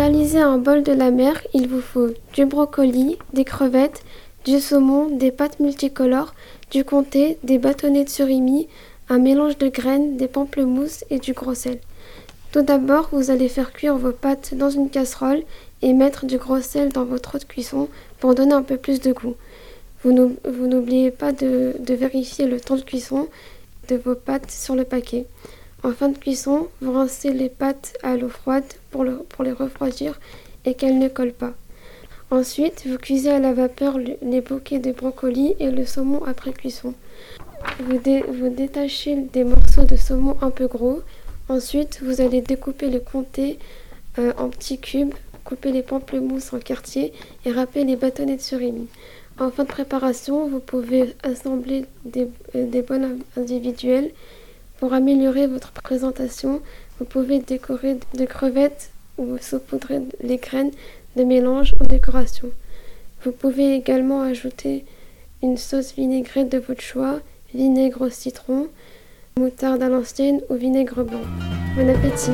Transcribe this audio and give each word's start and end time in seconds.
à 0.00 0.46
un 0.46 0.58
bol 0.58 0.84
de 0.84 0.92
la 0.92 1.10
mer, 1.10 1.42
il 1.54 1.66
vous 1.66 1.80
faut 1.80 2.10
du 2.32 2.46
brocoli, 2.46 3.18
des 3.32 3.44
crevettes, 3.44 4.04
du 4.44 4.60
saumon, 4.60 5.08
des 5.08 5.32
pâtes 5.32 5.58
multicolores, 5.58 6.34
du 6.70 6.84
comté, 6.84 7.36
des 7.42 7.58
bâtonnets 7.58 8.04
de 8.04 8.08
surimi, 8.08 8.68
un 9.08 9.18
mélange 9.18 9.58
de 9.58 9.66
graines, 9.66 10.16
des 10.16 10.28
pamplemousses 10.28 11.04
et 11.10 11.18
du 11.18 11.32
gros 11.32 11.54
sel. 11.54 11.80
Tout 12.52 12.62
d'abord, 12.62 13.08
vous 13.10 13.32
allez 13.32 13.48
faire 13.48 13.72
cuire 13.72 13.98
vos 13.98 14.12
pâtes 14.12 14.54
dans 14.54 14.70
une 14.70 14.88
casserole 14.88 15.42
et 15.82 15.92
mettre 15.92 16.26
du 16.26 16.38
gros 16.38 16.60
sel 16.60 16.90
dans 16.90 17.04
votre 17.04 17.34
eau 17.34 17.38
de 17.38 17.44
cuisson 17.44 17.88
pour 18.20 18.36
donner 18.36 18.54
un 18.54 18.62
peu 18.62 18.76
plus 18.76 19.00
de 19.00 19.12
goût. 19.12 19.34
Vous 20.04 20.12
n'oubliez 20.12 21.10
pas 21.10 21.32
de, 21.32 21.74
vérifier 21.88 22.46
le 22.46 22.60
temps 22.60 22.76
de 22.76 22.82
cuisson 22.82 23.26
de 23.88 23.96
vos 23.96 24.14
pâtes 24.14 24.50
sur 24.50 24.76
le 24.76 24.84
paquet. 24.84 25.26
En 25.84 25.92
fin 25.92 26.08
de 26.08 26.18
cuisson, 26.18 26.68
vous 26.80 26.92
rincez 26.92 27.32
les 27.32 27.48
pâtes 27.48 27.96
à 28.02 28.16
l'eau 28.16 28.28
froide 28.28 28.64
pour, 28.90 29.04
les 29.04 29.52
refroidir 29.52 30.18
et 30.64 30.74
qu'elles 30.74 30.98
ne 30.98 31.08
collent 31.08 31.32
pas. 31.32 31.54
Ensuite, 32.30 32.84
vous 32.86 32.98
cuisez 32.98 33.30
à 33.30 33.38
la 33.38 33.54
vapeur 33.54 33.96
les 33.98 34.40
bouquets 34.40 34.80
de 34.80 34.90
brocolis 34.90 35.54
et 35.60 35.70
le 35.70 35.86
saumon 35.86 36.24
après 36.24 36.52
cuisson. 36.52 36.94
Vous, 37.80 38.48
détachez 38.50 39.16
des 39.32 39.44
morceaux 39.44 39.84
de 39.84 39.96
saumon 39.96 40.36
un 40.42 40.50
peu 40.50 40.66
gros. 40.66 41.00
Ensuite, 41.48 42.00
vous 42.02 42.20
allez 42.20 42.40
découper 42.40 42.90
le 42.90 42.98
comté 42.98 43.58
euh, 44.18 44.32
en 44.36 44.48
petits 44.48 44.78
cubes, 44.78 45.14
couper 45.44 45.70
les 45.70 45.82
pamplemousses 45.82 46.52
en 46.52 46.58
quartiers 46.58 47.12
et 47.46 47.52
râper 47.52 47.84
les 47.84 47.96
bâtonnets 47.96 48.36
de 48.36 48.42
surimi. 48.42 48.88
En 49.38 49.50
fin 49.50 49.62
de 49.62 49.68
préparation, 49.68 50.48
vous 50.48 50.60
pouvez 50.60 51.14
assembler 51.22 51.86
des, 52.04 52.28
euh, 52.56 52.66
des 52.66 52.82
bols 52.82 53.18
individuels. 53.36 54.10
Pour 54.78 54.92
améliorer 54.92 55.48
votre 55.48 55.72
présentation, 55.72 56.60
vous 56.98 57.04
pouvez 57.04 57.40
décorer 57.40 57.98
de 58.14 58.24
crevettes 58.24 58.90
ou 59.18 59.36
saupoudrer 59.40 60.00
les 60.22 60.36
graines 60.36 60.70
de 61.16 61.24
mélange 61.24 61.74
en 61.80 61.84
décoration. 61.84 62.48
Vous 63.24 63.32
pouvez 63.32 63.74
également 63.74 64.22
ajouter 64.22 64.84
une 65.42 65.56
sauce 65.56 65.94
vinaigrette 65.94 66.52
de 66.52 66.58
votre 66.58 66.80
choix, 66.80 67.18
vinaigre 67.52 68.02
au 68.02 68.10
citron, 68.10 68.68
moutarde 69.36 69.82
à 69.82 69.88
l'ancienne 69.88 70.42
ou 70.48 70.54
vinaigre 70.54 71.02
blanc. 71.02 71.22
Bon 71.76 71.88
appétit 71.88 72.30